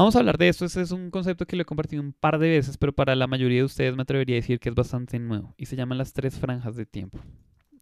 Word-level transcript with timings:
Vamos 0.00 0.16
a 0.16 0.20
hablar 0.20 0.38
de 0.38 0.48
esto. 0.48 0.64
Este 0.64 0.80
es 0.80 0.92
un 0.92 1.10
concepto 1.10 1.44
que 1.44 1.56
lo 1.56 1.60
he 1.60 1.66
compartido 1.66 2.00
un 2.00 2.14
par 2.14 2.38
de 2.38 2.48
veces, 2.48 2.78
pero 2.78 2.90
para 2.90 3.14
la 3.14 3.26
mayoría 3.26 3.58
de 3.58 3.64
ustedes 3.64 3.94
me 3.96 4.00
atrevería 4.00 4.36
a 4.36 4.40
decir 4.40 4.58
que 4.58 4.70
es 4.70 4.74
bastante 4.74 5.18
nuevo 5.18 5.54
y 5.58 5.66
se 5.66 5.76
llaman 5.76 5.98
las 5.98 6.14
tres 6.14 6.38
franjas 6.38 6.74
de 6.74 6.86
tiempo. 6.86 7.18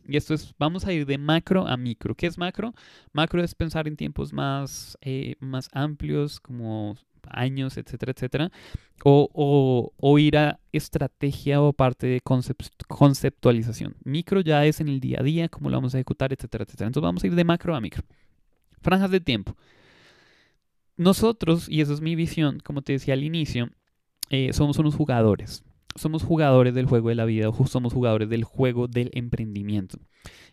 Y 0.04 0.16
esto 0.16 0.34
es, 0.34 0.52
vamos 0.58 0.84
a 0.84 0.92
ir 0.92 1.06
de 1.06 1.16
macro 1.16 1.68
a 1.68 1.76
micro. 1.76 2.16
¿Qué 2.16 2.26
es 2.26 2.36
macro? 2.36 2.74
Macro 3.12 3.40
es 3.40 3.54
pensar 3.54 3.86
en 3.86 3.96
tiempos 3.96 4.32
más, 4.32 4.98
eh, 5.00 5.36
más 5.38 5.68
amplios, 5.72 6.40
como 6.40 6.96
años, 7.28 7.76
etcétera, 7.76 8.10
etcétera. 8.10 8.50
O, 9.04 9.92
o, 9.96 10.18
ir 10.18 10.38
a 10.38 10.58
estrategia 10.72 11.62
o 11.62 11.72
parte 11.72 12.08
de 12.08 12.20
conceptualización. 12.20 13.94
Micro 14.02 14.40
ya 14.40 14.66
es 14.66 14.80
en 14.80 14.88
el 14.88 14.98
día 14.98 15.20
a 15.20 15.22
día, 15.22 15.48
cómo 15.48 15.70
lo 15.70 15.76
vamos 15.76 15.94
a 15.94 15.98
ejecutar, 15.98 16.32
etcétera, 16.32 16.64
etcétera. 16.64 16.88
Entonces 16.88 17.06
vamos 17.06 17.22
a 17.22 17.28
ir 17.28 17.36
de 17.36 17.44
macro 17.44 17.76
a 17.76 17.80
micro. 17.80 18.02
Franjas 18.80 19.12
de 19.12 19.20
tiempo. 19.20 19.54
Nosotros, 20.98 21.66
y 21.70 21.80
esa 21.80 21.94
es 21.94 22.02
mi 22.02 22.14
visión, 22.14 22.58
como 22.62 22.82
te 22.82 22.92
decía 22.92 23.14
al 23.14 23.24
inicio, 23.24 23.70
eh, 24.28 24.52
somos 24.52 24.78
unos 24.78 24.94
jugadores 24.94 25.64
somos 25.98 26.22
jugadores 26.22 26.74
del 26.74 26.86
juego 26.86 27.10
de 27.10 27.14
la 27.14 27.24
vida 27.24 27.48
o 27.48 27.66
somos 27.66 27.92
jugadores 27.92 28.28
del 28.28 28.44
juego 28.44 28.88
del 28.88 29.10
emprendimiento. 29.12 29.98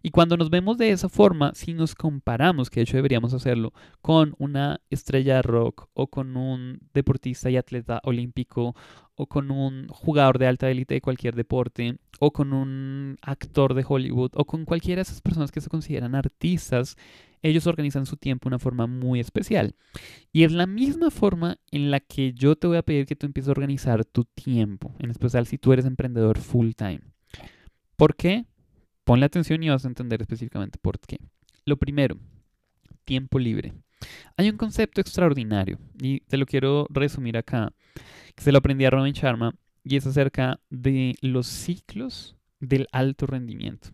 Y 0.06 0.12
cuando 0.12 0.38
nos 0.38 0.52
vemos 0.52 0.78
de 0.78 0.92
esa 0.92 1.10
forma, 1.10 1.54
si 1.56 1.74
nos 1.74 1.96
comparamos, 1.96 2.70
que 2.70 2.80
de 2.80 2.84
hecho 2.84 2.96
deberíamos 2.96 3.34
hacerlo, 3.34 3.74
con 4.04 4.36
una 4.38 4.80
estrella 4.92 5.38
de 5.38 5.42
rock 5.42 5.90
o 5.96 6.12
con 6.12 6.38
un 6.38 6.80
deportista 6.94 7.50
y 7.50 7.58
atleta 7.58 8.02
olímpico 8.04 8.76
o 9.16 9.26
con 9.26 9.50
un 9.50 9.88
jugador 9.88 10.38
de 10.38 10.46
alta 10.46 10.70
élite 10.70 10.94
de 10.94 11.02
cualquier 11.02 11.34
deporte 11.34 11.98
o 12.20 12.32
con 12.32 12.54
un 12.54 13.18
actor 13.24 13.74
de 13.74 13.84
Hollywood 13.84 14.34
o 14.36 14.46
con 14.46 14.64
cualquiera 14.66 15.00
de 15.00 15.10
esas 15.10 15.22
personas 15.22 15.52
que 15.52 15.60
se 15.60 15.72
consideran 15.72 16.14
artistas, 16.14 16.98
ellos 17.42 17.66
organizan 17.66 18.06
su 18.06 18.16
tiempo 18.16 18.48
de 18.48 18.50
una 18.50 18.60
forma 18.60 18.86
muy 18.86 19.20
especial. 19.20 19.74
Y 20.32 20.44
es 20.44 20.52
la 20.52 20.68
misma 20.68 21.10
forma 21.10 21.58
en 21.72 21.90
la 21.90 22.00
que 22.00 22.32
yo 22.34 22.56
te 22.56 22.68
voy 22.68 22.78
a 22.78 22.84
pedir 22.84 23.08
que 23.08 23.16
tú 23.16 23.26
empieces 23.26 23.48
a 23.48 23.54
organizar 23.54 24.06
tu 24.06 24.24
tiempo, 24.24 24.94
en 25.00 25.10
especial 25.10 25.48
si 25.48 25.58
tú 25.58 25.74
eres 25.74 25.86
emprendedor 25.86 26.38
full 26.38 26.74
time. 26.74 27.02
¿Por 27.96 28.16
qué? 28.16 28.46
Ponle 29.06 29.26
atención 29.26 29.64
y 29.64 29.70
vas 29.70 29.86
a 29.86 29.88
entender 29.88 30.22
específicamente 30.22 30.80
por 30.82 31.00
qué. 31.00 31.20
Lo 31.64 31.78
primero, 31.78 32.18
tiempo 33.06 33.40
libre. 33.40 33.74
Hay 34.36 34.50
un 34.50 34.58
concepto 34.58 35.00
extraordinario 35.00 35.78
y 36.02 36.20
te 36.22 36.38
lo 36.38 36.46
quiero 36.46 36.88
resumir 36.90 37.38
acá, 37.38 37.72
que 38.36 38.44
se 38.44 38.52
lo 38.52 38.58
aprendí 38.58 38.84
a 38.84 38.90
Robin 38.90 39.14
Sharma 39.14 39.54
y 39.84 39.96
es 39.96 40.06
acerca 40.06 40.60
de 40.70 41.16
los 41.22 41.48
ciclos 41.48 42.36
del 42.60 42.88
alto 42.92 43.28
rendimiento. 43.28 43.90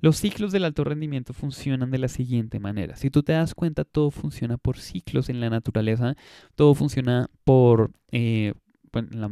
Los 0.00 0.18
ciclos 0.18 0.52
del 0.52 0.64
alto 0.64 0.84
rendimiento 0.84 1.32
funcionan 1.32 1.90
de 1.90 1.98
la 1.98 2.08
siguiente 2.08 2.60
manera. 2.60 2.96
Si 2.96 3.10
tú 3.10 3.22
te 3.22 3.32
das 3.32 3.54
cuenta, 3.54 3.84
todo 3.84 4.10
funciona 4.10 4.56
por 4.56 4.78
ciclos 4.78 5.28
en 5.28 5.40
la 5.40 5.50
naturaleza, 5.50 6.16
todo 6.54 6.74
funciona 6.74 7.28
por... 7.44 7.90
Eh, 8.12 8.54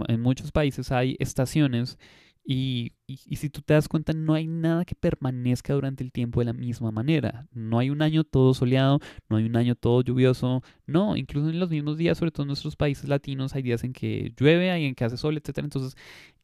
en 0.08 0.20
muchos 0.20 0.50
países 0.50 0.90
hay 0.90 1.14
estaciones 1.20 1.96
y, 2.44 2.92
si 3.36 3.50
tú 3.50 3.62
te 3.62 3.74
das 3.74 3.88
cuenta, 3.88 4.12
no 4.12 4.34
hay 4.34 4.46
nada 4.48 4.84
que 4.84 4.94
permanezca 4.94 5.74
durante 5.74 6.02
el 6.02 6.10
tiempo 6.10 6.40
de 6.40 6.46
la 6.46 6.52
misma 6.52 6.90
manera. 6.90 7.46
No 7.52 7.78
hay 7.78 7.90
un 7.90 8.02
año 8.02 8.24
todo 8.24 8.52
soleado, 8.54 8.98
no 9.28 9.36
hay 9.36 9.44
un 9.44 9.56
año 9.56 9.74
todo 9.76 10.02
lluvioso. 10.02 10.62
No, 10.86 11.16
incluso 11.16 11.50
en 11.50 11.60
los 11.60 11.70
mismos 11.70 11.98
días, 11.98 12.18
sobre 12.18 12.32
todo 12.32 12.42
en 12.44 12.48
nuestros 12.48 12.76
países 12.76 13.08
latinos, 13.08 13.54
hay 13.54 13.62
días 13.62 13.84
en 13.84 13.92
que 13.92 14.32
llueve, 14.36 14.70
hay 14.70 14.86
en 14.86 14.94
que 14.94 15.04
hace 15.04 15.16
sol, 15.16 15.36
etc. 15.36 15.58
Entonces, 15.58 15.96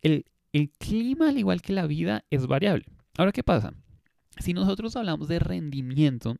el, 0.02 0.24
el 0.52 0.70
clima, 0.70 1.30
al 1.30 1.38
igual 1.38 1.62
que 1.62 1.72
la 1.72 1.86
vida, 1.86 2.24
es 2.30 2.46
variable. 2.46 2.86
Ahora, 3.16 3.32
¿qué 3.32 3.42
pasa? 3.42 3.74
Si 4.38 4.54
nosotros 4.54 4.94
hablamos 4.94 5.26
de 5.28 5.40
rendimiento, 5.40 6.36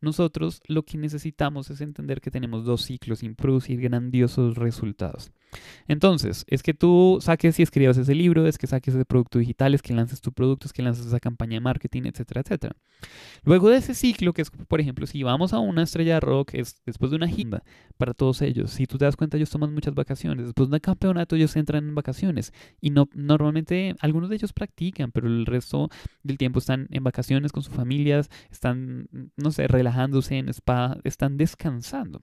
nosotros 0.00 0.60
lo 0.66 0.84
que 0.84 0.98
necesitamos 0.98 1.70
es 1.70 1.80
entender 1.80 2.20
que 2.20 2.30
tenemos 2.30 2.64
dos 2.64 2.82
ciclos 2.82 3.22
y 3.22 3.28
producir 3.30 3.80
grandiosos 3.80 4.56
resultados. 4.56 5.32
Entonces, 5.86 6.44
es 6.48 6.62
que 6.62 6.74
tú 6.74 7.18
saques 7.20 7.58
y 7.58 7.62
escribas 7.62 7.96
ese 7.96 8.14
libro, 8.14 8.46
es 8.46 8.58
que 8.58 8.66
saques 8.66 8.94
ese 8.94 9.04
producto 9.04 9.38
digital, 9.38 9.74
es 9.74 9.82
que 9.82 9.94
lances 9.94 10.20
tu 10.20 10.32
producto, 10.32 10.66
es 10.66 10.72
que 10.72 10.82
lances 10.82 11.06
esa 11.06 11.20
campaña 11.20 11.54
de 11.54 11.60
marketing, 11.60 12.02
etcétera, 12.06 12.40
etcétera. 12.40 12.76
Luego 13.44 13.70
de 13.70 13.76
ese 13.76 13.94
ciclo, 13.94 14.32
que 14.32 14.42
es, 14.42 14.50
por 14.50 14.80
ejemplo, 14.80 15.06
si 15.06 15.22
vamos 15.22 15.52
a 15.52 15.58
una 15.58 15.82
estrella 15.82 16.14
de 16.14 16.20
rock, 16.20 16.54
es 16.54 16.82
después 16.84 17.10
de 17.10 17.16
una 17.16 17.28
gira 17.28 17.62
para 17.96 18.14
todos 18.14 18.42
ellos. 18.42 18.70
Si 18.70 18.86
tú 18.86 18.98
te 18.98 19.04
das 19.04 19.16
cuenta, 19.16 19.36
ellos 19.36 19.50
toman 19.50 19.72
muchas 19.72 19.94
vacaciones. 19.94 20.46
Después 20.46 20.68
de 20.68 20.76
un 20.76 20.80
campeonato, 20.80 21.36
ellos 21.36 21.54
entran 21.56 21.86
en 21.86 21.94
vacaciones. 21.94 22.52
Y 22.80 22.90
no, 22.90 23.08
normalmente, 23.14 23.94
algunos 24.00 24.30
de 24.30 24.36
ellos 24.36 24.52
practican, 24.52 25.12
pero 25.12 25.26
el 25.28 25.46
resto 25.46 25.88
del 26.22 26.38
tiempo 26.38 26.58
están 26.58 26.88
en 26.90 27.04
vacaciones 27.04 27.52
con 27.52 27.62
sus 27.62 27.74
familias, 27.74 28.30
están, 28.50 29.08
relajándose 29.50 30.38
en 30.38 30.48
spa, 30.48 30.98
están 31.04 31.36
descansando. 31.36 32.22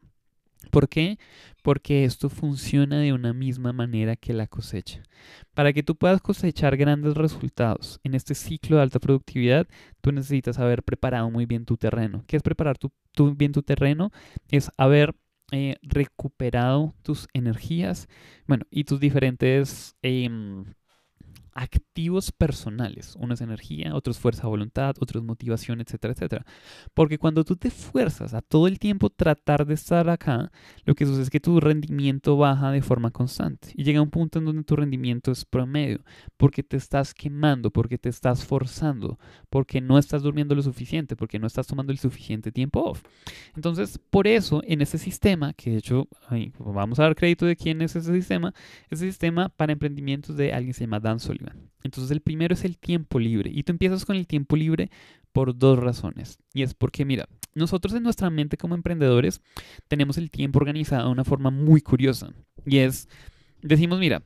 ¿Por 0.70 0.88
qué? 0.88 1.18
Porque 1.64 2.06
esto 2.06 2.30
funciona 2.30 3.00
de 3.00 3.14
una 3.14 3.34
misma 3.34 3.74
manera 3.74 4.16
que 4.16 4.34
la 4.34 4.48
cosecha. 4.48 5.02
Para 5.54 5.74
que 5.74 5.84
tú 5.84 5.96
puedas 5.96 6.22
cosechar 6.22 6.78
grandes 6.78 7.16
resultados 7.16 8.00
en 8.04 8.14
este 8.14 8.36
ciclo 8.36 8.78
de 8.78 8.84
alta 8.84 9.00
productividad, 9.00 9.68
tú 10.02 10.12
necesitas 10.12 10.60
haber 10.60 10.84
preparado 10.84 11.30
muy 11.32 11.46
bien 11.46 11.66
tu 11.66 11.78
terreno. 11.78 12.24
¿Qué 12.28 12.38
es 12.38 12.44
preparar 12.44 12.78
tu, 12.78 12.92
bien 13.36 13.52
tu 13.52 13.64
terreno? 13.64 14.12
Es 14.50 14.72
haber 14.78 15.16
eh, 15.52 15.76
recuperado 15.82 16.94
tus 17.02 17.28
energías, 17.34 18.08
bueno, 18.48 18.66
y 18.70 18.84
tus 18.84 19.00
diferentes... 19.00 19.96
Em, 20.02 20.66
activos 21.54 22.32
personales. 22.32 23.16
Uno 23.20 23.34
es 23.34 23.42
energía, 23.42 23.96
otro 23.96 24.12
es 24.12 24.20
fuerza 24.20 24.44
de 24.44 24.50
voluntad, 24.50 24.96
otro 25.00 25.20
es 25.20 25.26
motivación, 25.26 25.82
etcétera, 25.82 26.14
etcétera. 26.14 26.46
Porque 26.94 27.18
cuando 27.18 27.44
tú 27.44 27.56
te 27.56 27.70
fuerzas 27.70 28.34
a 28.34 28.42
todo 28.42 28.68
el 28.68 28.80
tiempo 28.80 29.10
tratar 29.10 29.66
de 29.66 29.74
estar 29.74 30.10
acá, 30.10 30.52
lo 30.86 30.96
que 30.96 31.06
sucede 31.06 31.24
es 31.24 31.30
que 31.30 31.40
tu 31.40 31.60
rendimiento 31.60 32.38
baja 32.38 32.72
de 32.72 32.82
forma 32.82 33.12
constante. 33.12 33.70
Y 33.76 33.84
llega 33.84 34.02
un 34.02 34.10
punto 34.10 34.40
en 34.40 34.46
donde 34.46 34.64
tu 34.64 34.76
rendimiento 34.76 35.32
es 35.32 35.46
promedio, 35.46 36.04
porque 36.38 36.64
te 36.64 36.78
estás 36.78 37.14
quemando, 37.14 37.72
porque 37.72 37.98
te 37.98 38.10
estás 38.10 38.46
forzando, 38.46 39.20
porque 39.50 39.82
no 39.82 39.98
estás 39.98 40.24
durmiendo 40.24 40.56
lo 40.56 40.62
suficiente, 40.62 41.16
porque 41.16 41.40
no 41.40 41.48
estás 41.48 41.68
tomando 41.68 41.92
el 41.92 42.00
suficiente 42.00 42.52
tiempo 42.52 42.82
off. 42.84 43.04
Entonces, 43.56 44.00
por 44.10 44.28
eso, 44.28 44.62
en 44.66 44.82
ese 44.82 44.98
sistema, 44.98 45.54
que 45.54 45.72
de 45.72 45.78
hecho, 45.78 46.08
vamos 46.60 47.00
a 47.00 47.04
dar 47.04 47.16
crédito 47.16 47.46
de 47.46 47.56
quién 47.56 47.82
es 47.82 47.96
ese 47.96 48.14
sistema, 48.14 48.54
ese 48.90 49.06
sistema 49.06 49.50
para 49.50 49.74
emprendimientos 49.74 50.36
de 50.36 50.54
alguien 50.54 50.74
se 50.74 50.82
llama 50.82 51.00
Dan 51.00 51.20
Entonces 51.84 52.12
el 52.12 52.22
primero 52.22 52.54
es 52.54 52.64
el 52.66 52.78
tiempo 52.78 53.20
libre. 53.20 53.52
Y 53.54 53.64
tú 53.64 53.72
empiezas 53.72 54.06
con 54.06 54.16
el 54.16 54.28
tiempo 54.28 54.56
libre 54.56 54.90
por 55.32 55.58
dos 55.58 55.80
razones. 55.80 56.38
Y 56.54 56.64
es 56.64 56.74
porque, 56.74 57.06
mira, 57.06 57.28
nosotros 57.54 57.94
en 57.94 58.04
nuestra 58.04 58.30
mente 58.30 58.58
como 58.58 58.76
emprendedores 58.76 59.42
tenemos 59.88 60.18
el 60.18 60.32
tiempo 60.32 60.60
organizado 60.60 61.08
de 61.08 61.12
una 61.12 61.24
forma 61.24 61.50
muy 61.50 61.82
curiosa. 61.82 62.32
Y 62.66 62.78
es, 62.78 63.08
decimos, 63.62 64.00
mira, 64.00 64.24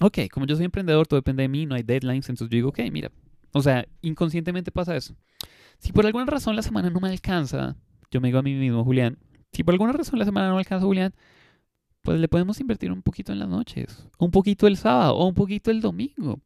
ok, 0.00 0.18
como 0.30 0.46
yo 0.46 0.56
soy 0.56 0.64
emprendedor, 0.64 1.06
todo 1.06 1.18
depende 1.20 1.42
de 1.42 1.48
mí, 1.48 1.66
no 1.66 1.74
hay 1.74 1.82
deadlines, 1.82 2.28
entonces 2.28 2.50
yo 2.50 2.56
digo, 2.56 2.68
ok, 2.70 2.80
mira, 2.90 3.10
o 3.52 3.62
sea, 3.62 3.86
inconscientemente 4.02 4.72
pasa 4.72 4.96
eso. 4.96 5.14
Si 5.78 5.92
por 5.92 6.06
alguna 6.06 6.26
razón 6.26 6.56
la 6.56 6.62
semana 6.62 6.90
no 6.90 7.00
me 7.00 7.08
alcanza, 7.08 7.76
yo 8.10 8.20
me 8.20 8.28
digo 8.28 8.38
a 8.38 8.42
mí 8.42 8.54
mismo, 8.54 8.84
Julián, 8.84 9.18
si 9.52 9.62
por 9.62 9.74
alguna 9.74 9.92
razón 9.92 10.18
la 10.18 10.24
semana 10.24 10.48
no 10.48 10.54
me 10.54 10.60
alcanza, 10.60 10.86
Julián, 10.86 11.14
pues 12.04 12.20
le 12.20 12.28
podemos 12.28 12.60
invertir 12.60 12.92
un 12.92 13.02
poquito 13.02 13.32
en 13.32 13.38
las 13.40 13.48
noches, 13.48 14.06
un 14.18 14.30
poquito 14.30 14.66
el 14.66 14.76
sábado 14.76 15.16
o 15.16 15.26
un 15.26 15.34
poquito 15.34 15.70
el 15.70 15.80
domingo. 15.80 16.38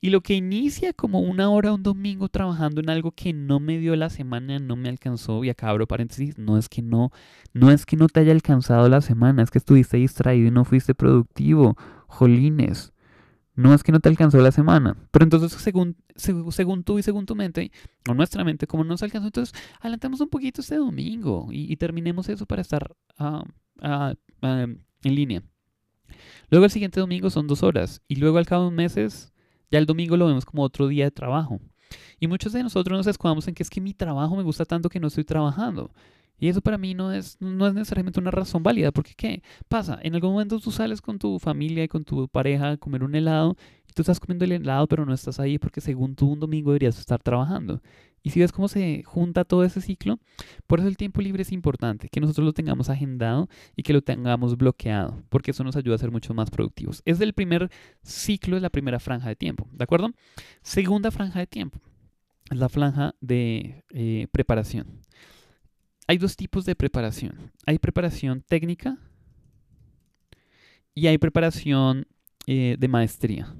Y 0.00 0.10
lo 0.10 0.22
que 0.22 0.34
inicia 0.34 0.92
como 0.94 1.20
una 1.20 1.50
hora 1.50 1.72
un 1.72 1.82
domingo 1.82 2.28
trabajando 2.28 2.80
en 2.80 2.90
algo 2.90 3.12
que 3.12 3.32
no 3.32 3.60
me 3.60 3.78
dio 3.78 3.94
la 3.94 4.08
semana, 4.08 4.58
no 4.58 4.74
me 4.74 4.88
alcanzó, 4.88 5.44
y 5.44 5.50
acá 5.50 5.68
abro 5.68 5.86
paréntesis, 5.86 6.38
no 6.38 6.56
es 6.56 6.68
que 6.68 6.80
no, 6.80 7.12
no 7.52 7.70
es 7.70 7.84
que 7.84 7.96
no 7.96 8.08
te 8.08 8.20
haya 8.20 8.32
alcanzado 8.32 8.88
la 8.88 9.02
semana, 9.02 9.42
es 9.42 9.50
que 9.50 9.58
estuviste 9.58 9.98
distraído 9.98 10.48
y 10.48 10.50
no 10.50 10.64
fuiste 10.64 10.94
productivo, 10.94 11.76
jolines. 12.06 12.94
No 13.54 13.72
es 13.74 13.82
que 13.82 13.92
no 13.92 14.00
te 14.00 14.08
alcanzó 14.08 14.38
la 14.38 14.52
semana. 14.52 14.96
Pero 15.10 15.24
entonces, 15.24 15.52
según, 15.52 15.96
según, 16.14 16.84
tú 16.84 16.98
y 16.98 17.02
según 17.02 17.26
tu 17.26 17.34
mente, 17.34 17.70
o 18.08 18.14
nuestra 18.14 18.44
mente, 18.44 18.66
como 18.66 18.84
no 18.84 18.90
nos 18.90 19.02
alcanzó, 19.02 19.28
entonces 19.28 19.54
adelantamos 19.80 20.20
un 20.20 20.28
poquito 20.28 20.60
este 20.60 20.76
domingo 20.76 21.48
y, 21.50 21.74
terminemos 21.76 22.28
eso 22.28 22.46
para 22.46 22.62
estar 22.62 22.94
uh, 23.18 23.44
en 23.82 24.84
línea. 25.02 25.42
Luego 26.50 26.64
el 26.64 26.70
siguiente 26.70 27.00
domingo 27.00 27.30
son 27.30 27.46
dos 27.46 27.62
horas 27.62 28.02
y 28.08 28.16
luego 28.16 28.38
al 28.38 28.46
cabo 28.46 28.64
de 28.64 28.68
un 28.68 28.74
meses 28.74 29.32
ya 29.70 29.78
el 29.78 29.86
domingo 29.86 30.16
lo 30.16 30.26
vemos 30.26 30.44
como 30.44 30.62
otro 30.62 30.88
día 30.88 31.04
de 31.04 31.10
trabajo. 31.10 31.60
Y 32.18 32.26
muchos 32.26 32.52
de 32.52 32.62
nosotros 32.62 32.96
nos 32.96 33.06
escudamos 33.06 33.46
en 33.48 33.54
que 33.54 33.62
es 33.62 33.70
que 33.70 33.80
mi 33.80 33.94
trabajo 33.94 34.36
me 34.36 34.42
gusta 34.42 34.64
tanto 34.64 34.88
que 34.88 35.00
no 35.00 35.08
estoy 35.08 35.24
trabajando. 35.24 35.90
Y 36.38 36.48
eso 36.48 36.60
para 36.60 36.76
mí 36.76 36.94
no 36.94 37.12
es, 37.12 37.38
no 37.40 37.66
es 37.66 37.72
necesariamente 37.72 38.20
una 38.20 38.30
razón 38.30 38.62
válida, 38.62 38.92
porque 38.92 39.14
¿qué 39.16 39.42
pasa? 39.68 39.98
En 40.02 40.14
algún 40.14 40.32
momento 40.32 40.60
tú 40.60 40.70
sales 40.70 41.00
con 41.00 41.18
tu 41.18 41.38
familia 41.38 41.84
y 41.84 41.88
con 41.88 42.04
tu 42.04 42.28
pareja 42.28 42.72
a 42.72 42.76
comer 42.76 43.04
un 43.04 43.14
helado 43.14 43.56
y 43.88 43.92
tú 43.94 44.02
estás 44.02 44.20
comiendo 44.20 44.44
el 44.44 44.52
helado 44.52 44.86
pero 44.86 45.06
no 45.06 45.14
estás 45.14 45.40
ahí 45.40 45.58
porque 45.58 45.80
según 45.80 46.14
tú 46.14 46.30
un 46.30 46.40
domingo 46.40 46.72
deberías 46.72 46.98
estar 46.98 47.22
trabajando. 47.22 47.80
Y 48.26 48.30
si 48.30 48.40
ves 48.40 48.50
cómo 48.50 48.66
se 48.66 49.04
junta 49.04 49.44
todo 49.44 49.62
ese 49.62 49.80
ciclo, 49.80 50.18
por 50.66 50.80
eso 50.80 50.88
el 50.88 50.96
tiempo 50.96 51.20
libre 51.20 51.42
es 51.42 51.52
importante, 51.52 52.08
que 52.08 52.20
nosotros 52.20 52.44
lo 52.44 52.52
tengamos 52.52 52.90
agendado 52.90 53.48
y 53.76 53.84
que 53.84 53.92
lo 53.92 54.02
tengamos 54.02 54.56
bloqueado, 54.56 55.22
porque 55.28 55.52
eso 55.52 55.62
nos 55.62 55.76
ayuda 55.76 55.94
a 55.94 55.98
ser 55.98 56.10
mucho 56.10 56.34
más 56.34 56.50
productivos. 56.50 57.02
Es 57.04 57.20
el 57.20 57.34
primer 57.34 57.70
ciclo, 58.02 58.56
es 58.56 58.62
la 58.62 58.70
primera 58.70 58.98
franja 58.98 59.28
de 59.28 59.36
tiempo, 59.36 59.68
¿de 59.70 59.84
acuerdo? 59.84 60.10
Segunda 60.60 61.12
franja 61.12 61.38
de 61.38 61.46
tiempo, 61.46 61.78
es 62.50 62.58
la 62.58 62.68
franja 62.68 63.14
de 63.20 63.84
eh, 63.90 64.26
preparación. 64.32 65.02
Hay 66.08 66.18
dos 66.18 66.34
tipos 66.34 66.64
de 66.64 66.74
preparación. 66.74 67.52
Hay 67.64 67.78
preparación 67.78 68.42
técnica 68.42 68.98
y 70.96 71.06
hay 71.06 71.18
preparación 71.18 72.08
eh, 72.48 72.74
de 72.76 72.88
maestría. 72.88 73.54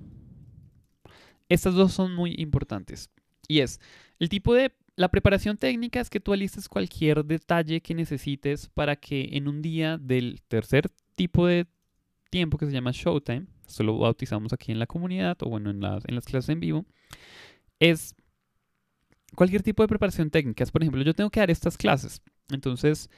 Estas 1.49 1.75
dos 1.75 1.93
son 1.93 2.17
muy 2.17 2.35
importantes. 2.37 3.11
Y 3.47 3.61
es 3.61 3.81
el 4.19 4.29
tipo 4.29 4.55
de... 4.55 4.73
La 4.99 5.11
preparación 5.11 5.59
técnica 5.59 6.01
es 6.01 6.09
que 6.09 6.21
tú 6.21 6.33
alistes 6.33 6.71
cualquier 6.71 7.23
detalle 7.23 7.83
que 7.83 7.95
necesites 7.95 8.69
para 8.69 8.97
que 8.97 9.29
en 9.33 9.47
un 9.47 9.61
día 9.61 9.99
del 9.99 10.41
tercer 10.49 10.89
tipo 11.15 11.47
de 11.47 11.67
tiempo 12.31 12.57
que 12.57 12.65
se 12.65 12.73
llama 12.73 12.93
Showtime, 12.95 13.47
esto 13.67 13.83
lo 13.83 13.99
bautizamos 13.99 14.55
aquí 14.55 14.73
en 14.73 14.79
la 14.79 14.87
comunidad 14.87 15.37
o 15.43 15.51
bueno, 15.51 15.69
en 15.69 15.81
las, 15.81 16.03
en 16.07 16.15
las 16.15 16.25
clases 16.25 16.49
en 16.49 16.61
vivo, 16.61 16.87
es 17.79 18.15
cualquier 19.35 19.63
tipo 19.63 19.83
de 19.83 19.89
preparación 19.89 20.31
técnica. 20.31 20.65
Por 20.67 20.83
ejemplo, 20.83 21.03
yo 21.03 21.12
tengo 21.12 21.29
que 21.29 21.41
dar 21.41 21.51
estas 21.51 21.77
clases. 21.77 22.23
Entonces, 22.51 23.11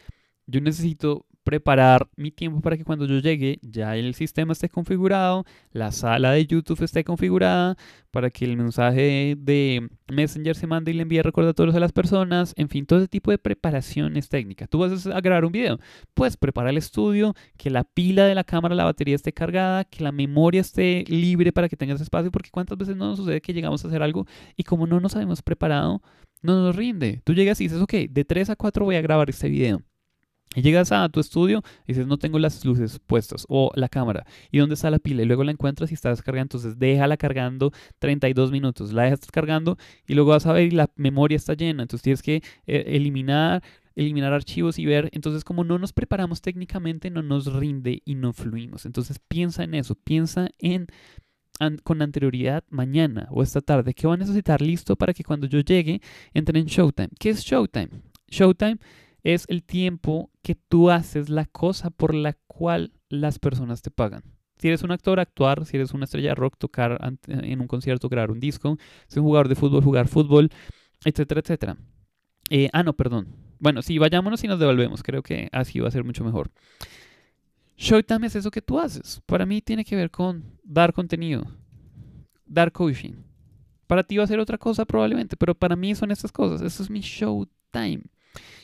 yo 0.49 0.61
necesito 0.61 1.27
preparar 1.49 2.09
mi 2.15 2.31
tiempo 2.31 2.61
para 2.61 2.77
que 2.77 2.85
cuando 2.85 3.06
yo 3.06 3.21
llegue 3.21 3.59
ya 3.62 3.97
el 3.97 4.15
sistema 4.15 4.53
esté 4.53 4.69
configurado, 4.69 5.47
la 5.73 5.93
sala 5.93 6.33
de 6.33 6.47
YouTube 6.47 6.83
esté 6.83 7.05
configurada, 7.05 7.75
para 8.11 8.29
que 8.29 8.45
el 8.45 8.55
mensaje 8.59 9.35
de 9.39 9.89
Messenger 10.12 10.55
se 10.56 10.67
mande 10.67 10.91
y 10.91 10.95
le 10.95 11.05
envíe 11.05 11.23
recordatorios 11.23 11.75
a 11.75 11.81
las 11.81 11.93
personas, 11.93 12.53
en 12.59 12.69
fin, 12.69 12.85
todo 12.85 12.99
ese 12.99 13.09
tipo 13.09 13.31
de 13.31 13.39
preparaciones 13.39 14.29
técnicas. 14.29 14.69
Tú 14.69 14.79
vas 14.79 15.06
a 15.06 15.21
grabar 15.23 15.47
un 15.47 15.53
video, 15.53 15.79
pues 16.12 16.37
prepara 16.37 16.69
el 16.69 16.77
estudio, 16.77 17.35
que 17.56 17.71
la 17.71 17.85
pila 17.85 18.27
de 18.27 18.35
la 18.35 18.44
cámara, 18.44 18.75
la 18.75 18.85
batería 18.85 19.15
esté 19.15 19.33
cargada, 19.33 19.85
que 19.85 20.05
la 20.05 20.12
memoria 20.12 20.61
esté 20.61 21.05
libre 21.09 21.51
para 21.51 21.71
que 21.71 21.79
tengas 21.79 22.03
espacio, 22.03 22.31
porque 22.31 22.51
cuántas 22.51 22.77
veces 22.77 22.94
no 22.94 23.06
nos 23.06 23.17
sucede 23.19 23.41
que 23.41 23.55
llegamos 23.55 23.83
a 23.83 23.89
hacer 23.89 24.03
algo 24.03 24.27
y 24.55 24.65
como 24.65 24.87
no 24.87 25.01
nos 25.01 25.17
habíamos 25.17 25.41
preparado, 25.41 26.03
no 26.43 26.62
nos 26.62 26.77
rinde. 26.77 27.23
Tú 27.25 27.33
llegas 27.33 27.59
y 27.62 27.65
dices, 27.65 27.81
ok, 27.81 27.94
de 28.11 28.25
3 28.27 28.51
a 28.51 28.56
4 28.56 28.85
voy 28.85 28.97
a 28.97 29.01
grabar 29.01 29.31
este 29.31 29.49
video 29.49 29.83
y 30.58 30.62
llegas 30.62 30.90
a 30.90 31.08
tu 31.08 31.20
estudio 31.20 31.62
y 31.84 31.93
dices, 31.93 32.08
no 32.08 32.19
tengo 32.19 32.40
las 32.40 32.64
luces 32.64 32.99
puestas 32.99 33.46
o 33.49 33.70
la 33.76 33.88
cámara. 33.88 34.26
¿Y 34.50 34.58
dónde 34.58 34.75
está 34.75 34.90
la 34.90 34.99
pila? 34.99 35.22
Y 35.22 35.25
luego 35.25 35.44
la 35.44 35.52
encuentras 35.52 35.93
y 35.93 35.94
está 35.94 36.10
descargando. 36.10 36.56
Entonces 36.56 36.81
déjala 36.81 37.16
cargando 37.16 37.70
32 38.00 38.50
minutos. 38.50 38.93
La 38.93 39.05
dejas 39.05 39.20
cargando 39.31 39.78
y 40.08 40.14
luego 40.14 40.31
vas 40.31 40.46
a 40.46 40.52
ver 40.52 40.66
y 40.66 40.72
la 40.72 40.90
memoria 40.96 41.37
está 41.37 41.55
llena. 41.55 41.82
Entonces 41.82 42.02
tienes 42.02 42.22
que 42.22 42.43
eh, 42.66 42.84
eliminar, 42.88 43.62
eliminar 43.94 44.32
archivos 44.32 44.81
y 44.81 44.87
ver. 44.87 45.10
Entonces 45.12 45.44
como 45.44 45.62
no 45.62 45.78
nos 45.78 45.93
preparamos 45.93 46.43
técnicamente, 46.43 47.08
no 47.08 47.22
nos 47.22 47.52
rinde 47.52 48.02
y 48.05 48.16
no 48.16 48.32
fluimos. 48.32 48.84
Entonces 48.84 49.20
piensa 49.20 49.62
en 49.62 49.75
eso. 49.75 49.94
Piensa 49.94 50.49
en 50.58 50.88
con 51.84 52.02
anterioridad 52.02 52.64
mañana 52.69 53.28
o 53.31 53.44
esta 53.44 53.60
tarde. 53.60 53.94
¿Qué 53.94 54.08
va 54.08 54.14
a 54.14 54.16
necesitar 54.16 54.60
listo 54.60 54.96
para 54.96 55.14
que 55.14 55.22
cuando 55.22 55.46
yo 55.46 55.60
llegue 55.60 56.00
entre 56.34 56.58
en 56.58 56.66
Showtime? 56.66 57.10
¿Qué 57.16 57.31
es 57.31 57.44
Showtime? 57.44 57.90
Showtime 58.28 58.78
es 59.35 59.45
el 59.49 59.63
tiempo 59.63 60.31
que 60.43 60.55
tú 60.55 60.91
haces 60.91 61.29
la 61.29 61.45
cosa 61.45 61.91
por 61.91 62.15
la 62.15 62.33
cual 62.47 62.93
las 63.11 63.39
personas 63.39 63.83
te 63.83 63.91
pagan. 63.91 64.23
Si 64.57 64.69
eres 64.69 64.83
un 64.83 64.91
actor, 64.91 65.21
actuar. 65.21 65.67
Si 65.67 65.77
eres 65.77 65.93
una 65.93 66.07
estrella 66.07 66.31
de 66.31 66.35
rock, 66.35 66.57
tocar 66.57 66.99
en 67.27 67.61
un 67.61 67.67
concierto, 67.67 68.09
grabar 68.09 68.31
un 68.31 68.41
disco. 68.41 68.79
Si 69.07 69.15
eres 69.15 69.19
un 69.19 69.25
jugador 69.25 69.49
de 69.49 69.55
fútbol, 69.55 69.85
jugar 69.85 70.09
fútbol, 70.09 70.51
etcétera, 71.05 71.43
etcétera. 71.43 71.77
Eh, 72.49 72.71
ah, 72.73 72.83
no, 72.83 72.95
perdón. 72.95 73.29
Bueno, 73.59 73.83
sí, 73.83 73.99
vayámonos 73.99 74.43
y 74.45 74.49
nos 74.49 74.59
devolvemos. 74.59 75.03
Creo 75.03 75.23
que 75.23 75.51
así 75.53 75.79
va 75.79 75.89
a 75.89 75.93
ser 75.93 76.05
mucho 76.05 76.25
mejor. 76.25 76.51
Showtime 77.77 78.27
es 78.27 78.35
eso 78.35 78.51
que 78.51 78.63
tú 78.63 78.81
haces. 78.81 79.21
Para 79.27 79.45
mí 79.45 79.61
tiene 79.61 79.85
que 79.85 79.95
ver 79.95 80.11
con 80.11 80.59
dar 80.65 80.95
contenido, 80.95 81.45
dar 82.47 82.73
coaching. 82.73 83.13
Para 83.87 84.05
ti 84.05 84.17
va 84.17 84.25
a 84.25 84.27
ser 84.27 84.41
otra 84.41 84.57
cosa 84.57 84.87
probablemente, 84.87 85.37
pero 85.37 85.55
para 85.55 85.77
mí 85.77 85.95
son 85.95 86.11
estas 86.11 86.33
cosas. 86.33 86.63
Eso 86.63 86.83
es 86.83 86.89
mi 86.89 87.01
showtime. 87.01 88.05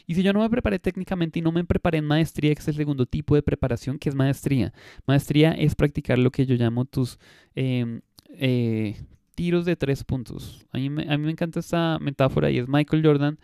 Y 0.07 0.15
si 0.15 0.23
yo 0.23 0.33
no 0.33 0.41
me 0.41 0.51
preparé 0.51 0.79
técnicamente 0.79 1.39
y 1.39 1.43
no 1.43 1.53
me 1.53 1.65
preparé 1.65 1.99
en 1.99 2.05
maestría, 2.05 2.55
que 2.55 2.61
es 2.61 2.69
el 2.69 2.75
segundo 2.75 3.07
tipo 3.07 3.35
de 3.35 3.43
preparación, 3.43 3.99
que 3.99 4.09
es 4.09 4.15
maestría. 4.15 4.73
Maestría 5.07 5.53
es 5.53 5.75
practicar 5.75 6.19
lo 6.19 6.31
que 6.31 6.47
yo 6.47 6.55
llamo 6.57 6.85
tus 6.85 7.19
em, 7.55 8.01
eh, 8.29 8.97
tiros 9.35 9.65
de 9.65 9.77
tres 9.77 10.05
puntos. 10.05 10.67
A 10.73 10.79
mí, 10.79 10.91
me, 10.91 11.05
encanta 11.31 11.61
esta 11.61 11.99
metáfora 12.01 12.51
y 12.51 12.59
es 12.59 12.69
Michael 12.69 13.05
Jordan 13.05 13.39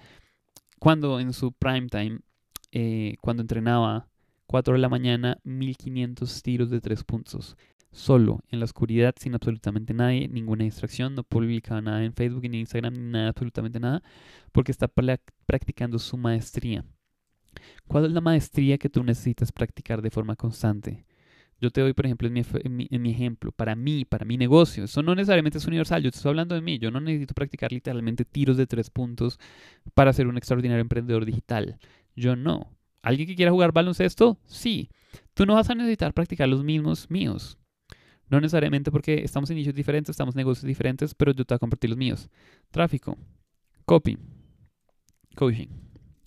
cuando 0.78 1.20
en 1.20 1.32
su 1.32 1.52
prime 1.52 1.88
time, 1.88 2.20
eh, 2.72 3.16
cuando 3.20 3.42
entrenaba 3.42 4.08
4 4.46 4.74
de 4.74 4.80
la 4.80 4.88
mañana, 4.88 5.38
1500 5.44 6.42
tiros 6.42 6.70
de 6.70 6.80
tres 6.80 7.04
puntos 7.04 7.56
solo, 7.92 8.40
en 8.50 8.60
la 8.60 8.64
oscuridad, 8.64 9.14
sin 9.18 9.34
absolutamente 9.34 9.94
nadie, 9.94 10.28
ninguna 10.28 10.64
distracción, 10.64 11.14
no 11.14 11.24
publicaba 11.24 11.80
nada 11.80 12.04
en 12.04 12.12
Facebook 12.12 12.48
ni 12.48 12.60
Instagram, 12.60 12.94
ni 12.94 13.12
nada, 13.12 13.28
absolutamente 13.28 13.80
nada, 13.80 14.02
porque 14.52 14.72
está 14.72 14.88
practicando 15.46 15.98
su 15.98 16.16
maestría. 16.16 16.84
¿Cuál 17.86 18.06
es 18.06 18.12
la 18.12 18.20
maestría 18.20 18.78
que 18.78 18.88
tú 18.88 19.02
necesitas 19.02 19.52
practicar 19.52 20.02
de 20.02 20.10
forma 20.10 20.36
constante? 20.36 21.04
Yo 21.60 21.70
te 21.70 21.82
doy, 21.82 21.92
por 21.92 22.06
ejemplo, 22.06 22.26
en 22.26 22.32
mi, 22.76 22.88
en 22.90 23.02
mi, 23.02 23.10
ejemplo, 23.10 23.52
para 23.52 23.74
mí, 23.74 24.06
para 24.06 24.24
mi 24.24 24.38
negocio, 24.38 24.84
eso 24.84 25.02
no 25.02 25.14
necesariamente 25.14 25.58
es 25.58 25.66
universal, 25.66 26.02
yo 26.02 26.10
te 26.10 26.16
estoy 26.16 26.30
hablando 26.30 26.54
de 26.54 26.62
mí, 26.62 26.78
yo 26.78 26.90
no 26.90 27.00
necesito 27.00 27.34
practicar 27.34 27.70
literalmente 27.70 28.24
tiros 28.24 28.56
de 28.56 28.66
tres 28.66 28.88
puntos 28.88 29.38
para 29.92 30.12
ser 30.14 30.26
un 30.26 30.38
extraordinario 30.38 30.80
emprendedor 30.80 31.26
digital. 31.26 31.78
Yo 32.16 32.34
no. 32.34 32.74
¿Alguien 33.02 33.28
que 33.28 33.36
quiera 33.36 33.50
jugar 33.50 33.72
baloncesto? 33.72 34.38
Sí. 34.46 34.90
Tú 35.34 35.44
no 35.44 35.54
vas 35.54 35.68
a 35.68 35.74
necesitar 35.74 36.14
practicar 36.14 36.48
los 36.48 36.64
mismos 36.64 37.10
míos. 37.10 37.59
No 38.30 38.40
necesariamente 38.40 38.90
porque 38.90 39.22
estamos 39.24 39.50
en 39.50 39.56
nichos 39.56 39.74
diferentes, 39.74 40.10
estamos 40.10 40.34
en 40.34 40.38
negocios 40.38 40.64
diferentes, 40.64 41.14
pero 41.14 41.32
yo 41.32 41.44
te 41.44 41.52
voy 41.52 41.56
a 41.56 41.58
compartir 41.58 41.90
los 41.90 41.98
míos. 41.98 42.30
Tráfico, 42.70 43.18
copy, 43.84 44.16
coaching. 45.34 45.68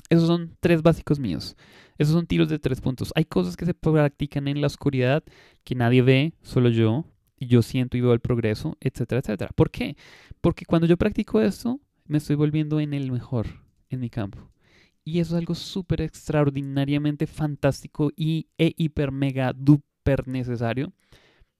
Esos 0.09 0.27
son 0.27 0.55
tres 0.59 0.81
básicos 0.81 1.17
míos. 1.17 1.55
Esos 1.97 2.13
son 2.13 2.27
tiros 2.27 2.49
de 2.49 2.59
tres 2.59 2.81
puntos. 2.81 3.11
Hay 3.15 3.25
cosas 3.25 3.55
que 3.55 3.65
se 3.65 3.73
practican 3.73 4.47
en 4.47 4.59
la 4.59 4.67
oscuridad 4.67 5.23
que 5.63 5.75
nadie 5.75 6.01
ve, 6.01 6.33
solo 6.41 6.69
yo, 6.69 7.05
y 7.37 7.47
yo 7.47 7.61
siento 7.61 7.97
y 7.97 8.01
veo 8.01 8.13
el 8.13 8.19
progreso, 8.19 8.77
etcétera, 8.79 9.19
etcétera. 9.19 9.51
¿Por 9.55 9.71
qué? 9.71 9.95
Porque 10.41 10.65
cuando 10.65 10.87
yo 10.87 10.97
practico 10.97 11.41
esto, 11.41 11.79
me 12.05 12.17
estoy 12.17 12.35
volviendo 12.35 12.79
en 12.79 12.93
el 12.93 13.11
mejor 13.11 13.47
en 13.89 14.01
mi 14.01 14.09
campo. 14.09 14.51
Y 15.05 15.19
eso 15.19 15.35
es 15.35 15.39
algo 15.39 15.55
súper 15.55 16.01
extraordinariamente 16.01 17.27
fantástico 17.27 18.11
y 18.15 18.47
e 18.57 18.73
hiper 18.77 19.11
mega 19.11 19.53
duper 19.53 20.27
necesario 20.27 20.93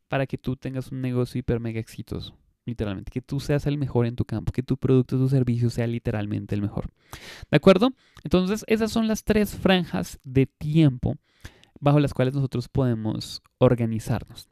para 0.08 0.26
que 0.28 0.38
tú 0.38 0.56
tengas 0.56 0.92
un 0.92 1.02
negocio 1.02 1.40
hiper 1.40 1.60
mega 1.60 1.80
exitoso. 1.80 2.36
Literalmente, 2.66 3.12
que 3.12 3.22
tú 3.22 3.42
seas 3.42 3.66
el 3.68 3.78
mejor 3.78 4.06
en 4.06 4.16
tu 4.16 4.24
campo, 4.24 4.54
que 4.54 4.64
tu 4.64 4.78
producto 4.78 5.18
o 5.18 5.20
tu 5.20 5.30
servicio 5.30 5.70
sea 5.70 5.86
literalmente 5.86 6.56
el 6.56 6.62
mejor. 6.62 6.90
¿De 7.52 7.58
acuerdo? 7.58 7.92
Entonces, 8.24 8.64
esas 8.68 8.92
son 8.92 9.08
las 9.08 9.26
tres 9.26 9.56
franjas 9.56 10.20
de 10.24 10.46
tiempo 10.46 11.18
bajo 11.82 12.00
las 12.00 12.14
cuales 12.14 12.34
nosotros 12.34 12.70
podemos 12.70 13.42
organizarnos. 13.58 14.48